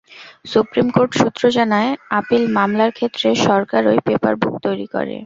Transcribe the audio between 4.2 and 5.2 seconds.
বুক তৈরি করে।